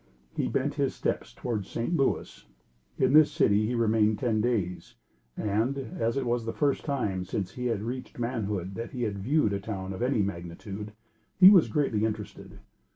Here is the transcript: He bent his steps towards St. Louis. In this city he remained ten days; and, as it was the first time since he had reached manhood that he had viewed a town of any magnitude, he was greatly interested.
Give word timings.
He 0.35 0.47
bent 0.47 0.73
his 0.73 0.95
steps 0.95 1.31
towards 1.31 1.69
St. 1.69 1.95
Louis. 1.95 2.47
In 2.97 3.13
this 3.13 3.31
city 3.31 3.67
he 3.67 3.75
remained 3.75 4.17
ten 4.17 4.41
days; 4.41 4.95
and, 5.37 5.77
as 5.77 6.17
it 6.17 6.25
was 6.25 6.43
the 6.45 6.53
first 6.53 6.83
time 6.85 7.23
since 7.23 7.51
he 7.51 7.67
had 7.67 7.83
reached 7.83 8.17
manhood 8.17 8.73
that 8.73 8.93
he 8.93 9.03
had 9.03 9.19
viewed 9.19 9.53
a 9.53 9.59
town 9.59 9.93
of 9.93 10.01
any 10.01 10.23
magnitude, 10.23 10.93
he 11.39 11.51
was 11.51 11.67
greatly 11.67 12.03
interested. 12.03 12.57